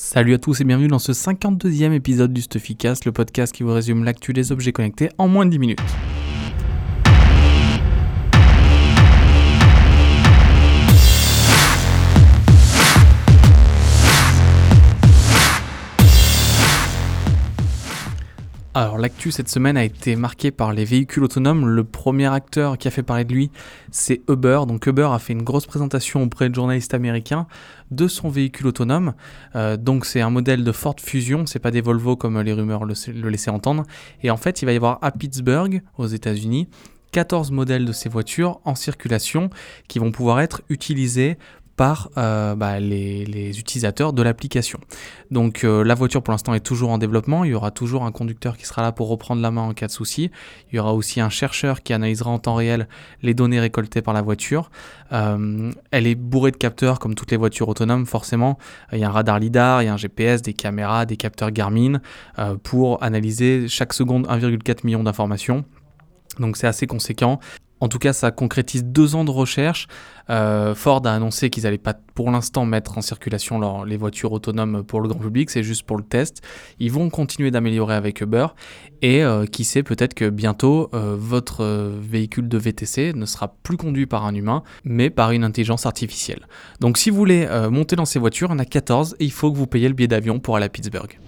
[0.00, 3.72] Salut à tous et bienvenue dans ce 52e épisode du Stuffycast, le podcast qui vous
[3.72, 5.80] résume l'actu des objets connectés en moins de 10 minutes.
[18.80, 21.66] Alors l'actu cette semaine a été marquée par les véhicules autonomes.
[21.66, 23.50] Le premier acteur qui a fait parler de lui,
[23.90, 24.60] c'est Uber.
[24.68, 27.48] Donc Uber a fait une grosse présentation auprès de journalistes américains
[27.90, 29.14] de son véhicule autonome.
[29.56, 32.84] Euh, donc c'est un modèle de Ford Fusion, c'est pas des Volvo comme les rumeurs
[32.84, 33.82] le, le laissaient entendre.
[34.22, 36.68] Et en fait, il va y avoir à Pittsburgh, aux États-Unis,
[37.10, 39.50] 14 modèles de ces voitures en circulation
[39.88, 41.36] qui vont pouvoir être utilisés
[41.78, 44.80] par euh, bah, les, utilisateurs de l'application.
[45.30, 48.10] Donc euh, la voiture pour l'instant est toujours en développement, il y aura toujours un
[48.10, 50.32] conducteur qui sera là pour reprendre la main en cas de souci,
[50.70, 52.88] il y aura aussi un chercheur qui analysera en temps réel
[53.22, 54.70] les données récoltées par la voiture.
[55.12, 58.58] Euh, elle est bourrée de capteurs comme toutes les voitures autonomes forcément,
[58.92, 61.52] il y a un radar LIDAR, il y a un GPS, des caméras, des capteurs
[61.52, 62.00] Garmin
[62.64, 65.64] pour analyser chaque seconde 1,4 million d'informations.
[66.40, 67.38] Donc c'est assez conséquent.
[67.80, 69.86] En tout cas, ça concrétise deux ans de recherche.
[70.30, 74.82] Euh, Ford a annoncé qu'ils n'allaient pas pour l'instant mettre en circulation les voitures autonomes
[74.82, 76.42] pour le grand public, c'est juste pour le test.
[76.78, 78.48] Ils vont continuer d'améliorer avec Uber
[79.00, 81.64] et euh, qui sait peut-être que bientôt euh, votre
[82.00, 86.46] véhicule de VTC ne sera plus conduit par un humain mais par une intelligence artificielle.
[86.80, 89.32] Donc si vous voulez monter dans ces voitures, il y en a 14 et il
[89.32, 91.18] faut que vous payiez le billet d'avion pour aller à Pittsburgh.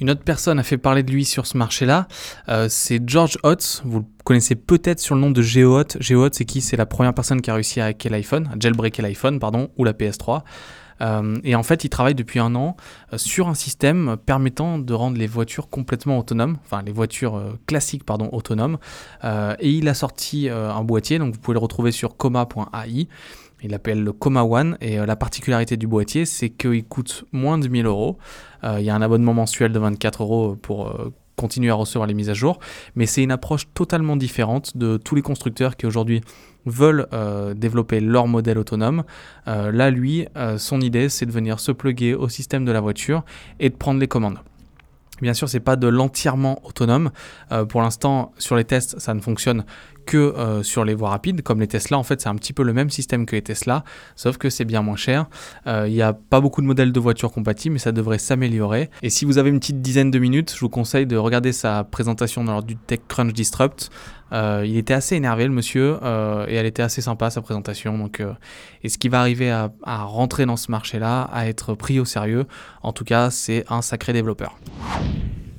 [0.00, 2.08] Une autre personne a fait parler de lui sur ce marché-là,
[2.48, 3.82] euh, c'est George Hotz.
[3.84, 6.00] Vous le connaissez peut-être sur le nom de GeoHot.
[6.00, 6.60] GeoHot, c'est qui?
[6.60, 9.84] C'est la première personne qui a réussi à hacker l'iPhone, à jailbreaker l'iPhone, pardon, ou
[9.84, 10.42] la PS3.
[11.00, 12.76] Euh, et en fait, il travaille depuis un an
[13.12, 18.04] euh, sur un système permettant de rendre les voitures complètement autonomes, enfin les voitures classiques,
[18.04, 18.78] pardon, autonomes.
[19.24, 23.08] et il a sorti un boîtier, donc vous pouvez le retrouver sur coma.ai.
[23.62, 27.66] Il l'appelle le Coma One et la particularité du boîtier, c'est qu'il coûte moins de
[27.66, 28.18] 1000 euros.
[28.64, 32.06] Euh, il y a un abonnement mensuel de 24 euros pour euh, continuer à recevoir
[32.06, 32.58] les mises à jour,
[32.94, 36.20] mais c'est une approche totalement différente de tous les constructeurs qui aujourd'hui
[36.66, 39.04] veulent euh, développer leur modèle autonome.
[39.46, 43.24] là, lui, son idée, c'est de venir se plugger au système de la voiture
[43.60, 44.38] et de prendre les commandes.
[45.22, 47.10] Bien sûr, c'est pas de l'entièrement autonome.
[47.68, 49.64] pour l'instant, sur les tests, ça ne fonctionne
[50.04, 51.98] que euh, sur les voies rapides, comme les Tesla.
[51.98, 53.84] En fait, c'est un petit peu le même système que les Tesla,
[54.16, 55.26] sauf que c'est bien moins cher.
[55.66, 58.90] Euh, il n'y a pas beaucoup de modèles de voitures compatibles, mais ça devrait s'améliorer.
[59.02, 61.84] Et si vous avez une petite dizaine de minutes, je vous conseille de regarder sa
[61.84, 63.90] présentation lors du TechCrunch Disrupt.
[64.32, 65.98] Euh, il était assez énervé, le monsieur,
[66.48, 67.96] et elle était assez sympa, sa présentation.
[67.96, 68.22] Donc,
[68.82, 72.46] et ce qui va arriver à rentrer dans ce marché-là, à être pris au sérieux,
[72.82, 74.58] en tout cas, c'est un sacré développeur.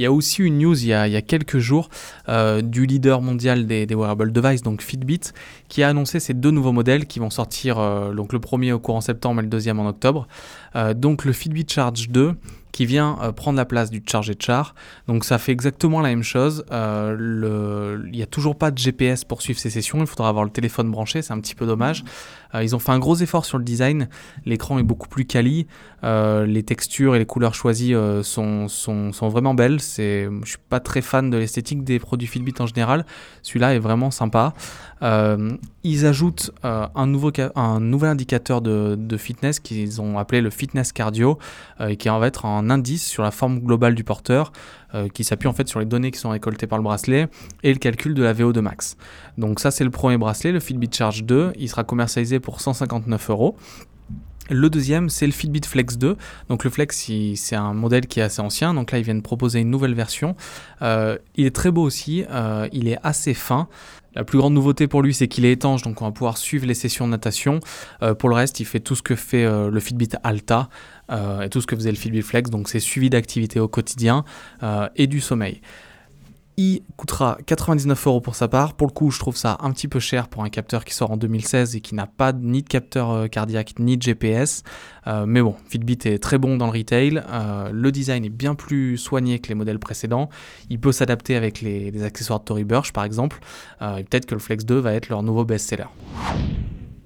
[0.00, 1.90] Il y a aussi une news il y a, quelques jours
[2.30, 5.20] euh, du leader mondial des, wearable devices, donc Fitbit,
[5.68, 9.02] qui a annoncé ces deux nouveaux modèles qui vont sortir, euh, le premier au courant
[9.02, 10.26] septembre et le deuxième en octobre.
[10.74, 12.34] Euh, donc le Fitbit Charge 2
[12.72, 14.74] qui vient prendre la place du Charge Char.
[15.06, 16.64] Donc ça fait exactement la même chose.
[16.70, 20.00] il n'y a toujours pas de GPS pour suivre ces sessions.
[20.00, 21.22] Il faudra avoir le téléphone branché.
[21.22, 22.04] C'est un petit peu dommage.
[22.54, 24.08] Euh, ils ont fait un gros effort sur le design.
[24.44, 25.66] L'écran est beaucoup plus quali.
[26.02, 29.80] Euh, les textures et les couleurs choisies euh, sont, sont, sont, vraiment belles.
[29.80, 33.04] Je suis pas très fan de l'esthétique des produits Fitbit en général.
[33.42, 34.54] Celui-là est vraiment sympa.
[35.82, 37.32] Ils ajoutent un, nouveau,
[37.80, 41.38] nouvel indicateur de, fitness qu'ils ont appelé le fitness cardio,
[41.98, 44.52] qui va être un indice sur la forme globale du porteur.
[44.92, 47.28] Euh, qui s'appuie en fait sur les données qui sont récoltées par le bracelet
[47.62, 48.96] et le calcul de la VO2 max.
[49.38, 53.30] Donc ça c'est le premier bracelet, le Fitbit Charge 2, il sera commercialisé pour 159
[53.30, 53.56] euros.
[54.50, 56.16] Le deuxième, c'est le Fitbit Flex 2.
[56.48, 58.74] Donc le Flex, c'est un modèle qui est assez ancien.
[58.74, 60.36] Donc là, ils viennent proposer une nouvelle version.
[60.82, 62.24] Euh, il est très beau aussi.
[62.30, 63.68] Euh, il est assez fin.
[64.16, 66.66] La plus grande nouveauté pour lui, c'est qu'il est étanche, donc on va pouvoir suivre
[66.66, 67.60] les sessions de natation.
[68.18, 70.68] pour le reste, il fait tout ce que fait le Fitbit Alta,
[71.10, 72.50] euh, et tout ce que faisait le Fitbit Flex.
[72.50, 74.24] Donc c'est suivi d'activité au quotidien
[74.62, 75.60] euh, et du sommeil.
[76.56, 78.74] Il coûtera 99 euros pour sa part.
[78.74, 81.10] Pour le coup, je trouve ça un petit peu cher pour un capteur qui sort
[81.10, 84.62] en 2016 et qui n'a pas ni de capteur euh, cardiaque ni de GPS.
[85.26, 87.22] mais bon, Fitbit est très bon dans le retail.
[87.72, 90.28] le design est bien plus soigné que les modèles précédents.
[90.68, 93.40] Il peut s'adapter avec les, les, accessoires de Tory Burch par exemple.
[93.80, 95.86] et peut-être que le Flex 2 va être leur nouveau best-seller.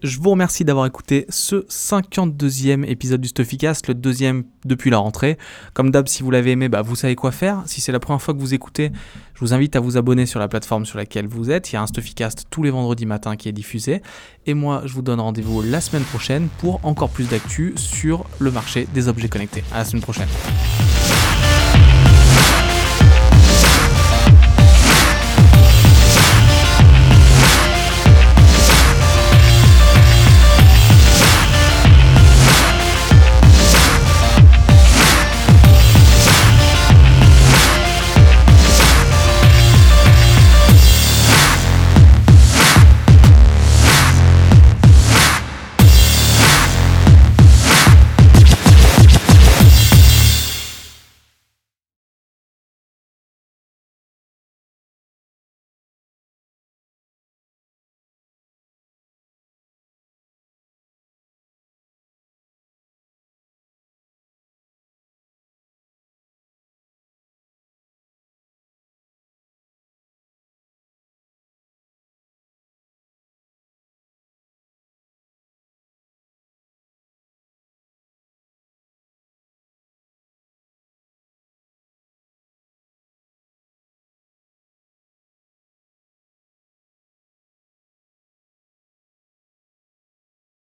[0.04, 5.38] Je vous remercie d'avoir écouté ce 52e épisode du Stuffycast, le deuxième depuis la rentrée.
[5.72, 7.62] Comme d'hab, si vous l'avez aimé, bah, vous savez quoi faire.
[7.64, 8.92] Si c'est la première fois que vous écoutez,
[9.32, 11.72] je vous invite à vous abonner sur la plateforme sur laquelle vous êtes.
[11.72, 14.02] Il y a un Stuffycast tous les vendredis matins qui est diffusé.
[14.44, 18.50] Et moi, je vous donne rendez-vous la semaine prochaine pour encore plus d'actu sur le
[18.50, 19.64] marché des objets connectés.
[19.72, 20.28] À la semaine prochaine.